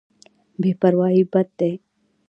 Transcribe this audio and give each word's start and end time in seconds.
بې 0.59 0.71
پرواهي 0.79 1.23
بد 1.31 1.47
دی. 1.59 1.73